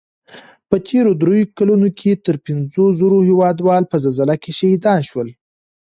[0.69, 5.27] په تېرو دریو کلو کې تر پنځو زرو هېوادوال په زلزله کې شهیدان شول